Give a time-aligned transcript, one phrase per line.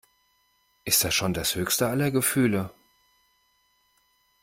[0.83, 2.71] Ist das schon das höchste aller Gefühle?